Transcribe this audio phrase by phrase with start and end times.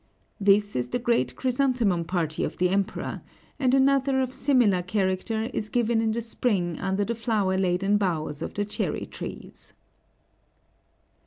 [0.39, 3.21] This is the great chrysanthemum party of the Emperor,
[3.59, 8.41] and another of similar character is given in the spring under the flower laden boughs
[8.41, 9.73] of the cherry trees.